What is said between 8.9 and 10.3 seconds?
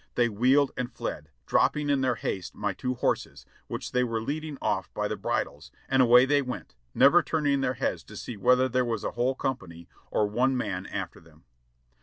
a whole company or